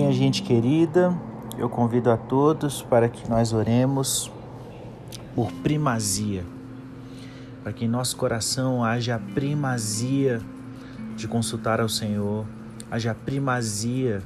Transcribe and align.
Minha 0.00 0.12
gente 0.12 0.42
querida, 0.42 1.14
eu 1.58 1.68
convido 1.68 2.10
a 2.10 2.16
todos 2.16 2.80
para 2.80 3.06
que 3.06 3.28
nós 3.28 3.52
oremos 3.52 4.32
por 5.34 5.52
primazia, 5.52 6.42
para 7.62 7.70
que 7.74 7.84
em 7.84 7.88
nosso 7.88 8.16
coração 8.16 8.82
haja 8.82 9.16
a 9.16 9.18
primazia 9.18 10.40
de 11.14 11.28
consultar 11.28 11.82
ao 11.82 11.88
Senhor, 11.88 12.46
haja 12.90 13.10
a 13.10 13.14
primazia 13.14 14.22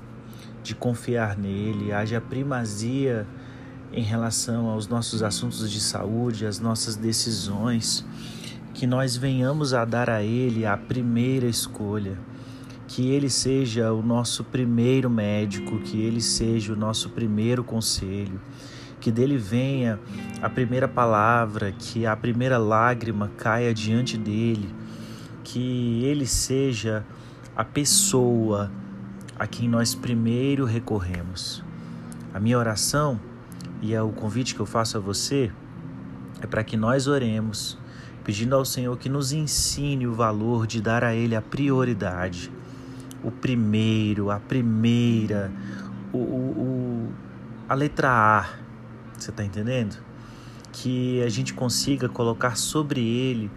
de 0.62 0.76
confiar 0.76 1.36
nele, 1.36 1.92
haja 1.92 2.18
a 2.18 2.20
primazia 2.20 3.26
em 3.92 4.02
relação 4.04 4.68
aos 4.68 4.86
nossos 4.86 5.24
assuntos 5.24 5.68
de 5.68 5.80
saúde, 5.80 6.46
às 6.46 6.60
nossas 6.60 6.94
decisões, 6.94 8.06
que 8.72 8.86
nós 8.86 9.16
venhamos 9.16 9.74
a 9.74 9.84
dar 9.84 10.08
a 10.08 10.22
ele 10.22 10.64
a 10.64 10.76
primeira 10.76 11.46
escolha 11.46 12.16
que 12.94 13.10
Ele 13.10 13.28
seja 13.28 13.92
o 13.92 14.00
nosso 14.00 14.44
primeiro 14.44 15.10
médico, 15.10 15.80
que 15.80 16.00
Ele 16.00 16.20
seja 16.20 16.72
o 16.72 16.76
nosso 16.76 17.10
primeiro 17.10 17.64
conselho, 17.64 18.40
que 19.00 19.10
dele 19.10 19.36
venha 19.36 19.98
a 20.40 20.48
primeira 20.48 20.86
palavra, 20.86 21.72
que 21.72 22.06
a 22.06 22.14
primeira 22.16 22.56
lágrima 22.56 23.32
caia 23.36 23.74
diante 23.74 24.16
dele, 24.16 24.72
que 25.42 26.04
Ele 26.04 26.24
seja 26.24 27.04
a 27.56 27.64
pessoa 27.64 28.70
a 29.36 29.44
quem 29.44 29.68
nós 29.68 29.92
primeiro 29.92 30.64
recorremos. 30.64 31.64
A 32.32 32.38
minha 32.38 32.56
oração 32.56 33.18
e 33.82 33.92
é 33.92 34.00
o 34.00 34.10
convite 34.10 34.54
que 34.54 34.60
eu 34.60 34.66
faço 34.66 34.98
a 34.98 35.00
você 35.00 35.50
é 36.40 36.46
para 36.46 36.62
que 36.62 36.76
nós 36.76 37.08
oremos, 37.08 37.76
pedindo 38.22 38.54
ao 38.54 38.64
Senhor 38.64 38.96
que 38.96 39.08
nos 39.08 39.32
ensine 39.32 40.06
o 40.06 40.14
valor 40.14 40.64
de 40.64 40.80
dar 40.80 41.02
a 41.02 41.12
Ele 41.12 41.34
a 41.34 41.42
prioridade 41.42 42.52
o 43.24 43.30
primeiro, 43.30 44.30
a 44.30 44.38
primeira, 44.38 45.50
o, 46.12 46.18
o, 46.18 47.12
a 47.68 47.74
letra 47.74 48.10
A. 48.10 48.48
Você 49.18 49.30
está 49.30 49.42
entendendo? 49.42 49.96
Que 50.70 51.22
a 51.22 51.28
gente 51.28 51.54
consiga 51.54 52.08
colocar 52.08 52.56
sobre 52.56 53.00
ele 53.00 53.50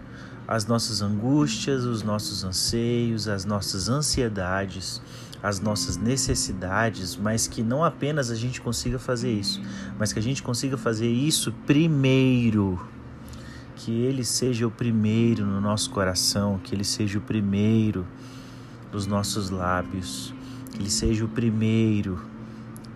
as 0.46 0.66
nossas 0.66 1.02
angústias, 1.02 1.84
os 1.84 2.02
nossos 2.02 2.42
anseios, 2.42 3.28
as 3.28 3.44
nossas 3.44 3.90
ansiedades, 3.90 5.02
as 5.42 5.60
nossas 5.60 5.98
necessidades, 5.98 7.16
mas 7.16 7.46
que 7.46 7.62
não 7.62 7.84
apenas 7.84 8.30
a 8.30 8.34
gente 8.34 8.60
consiga 8.60 8.98
fazer 8.98 9.30
isso, 9.30 9.60
mas 9.98 10.12
que 10.12 10.18
a 10.18 10.22
gente 10.22 10.42
consiga 10.42 10.78
fazer 10.78 11.08
isso 11.08 11.52
primeiro. 11.66 12.80
Que 13.76 13.92
ele 13.92 14.24
seja 14.24 14.66
o 14.66 14.70
primeiro 14.70 15.46
no 15.46 15.60
nosso 15.60 15.90
coração, 15.90 16.58
que 16.58 16.74
ele 16.74 16.82
seja 16.82 17.18
o 17.18 17.20
primeiro 17.20 18.06
dos 18.90 19.06
nossos 19.06 19.50
lábios, 19.50 20.34
que 20.72 20.78
Ele 20.78 20.90
seja 20.90 21.24
o 21.24 21.28
primeiro 21.28 22.20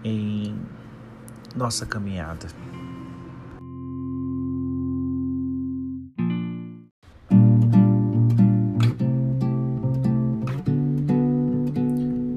em 0.05 0.57
nossa 1.55 1.87
caminhada. 1.87 2.49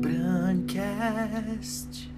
Branqueste 0.01 2.14